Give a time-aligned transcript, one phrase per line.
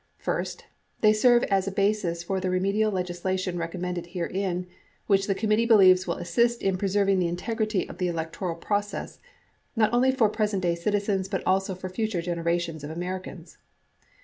[0.17, 0.65] First,
[1.01, 4.65] they serve as a basis for the remedial legislation recommended herein
[5.05, 9.19] which the commit tee believes will assist in preserving the integrity of the electoral process
[9.75, 13.59] not only for present day citizens but also for future genera tions of Americans.